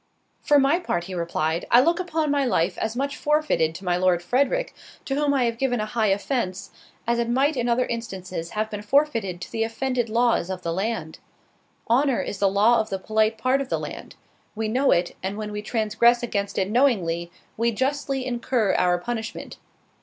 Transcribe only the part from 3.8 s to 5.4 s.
my Lord Frederick, to whom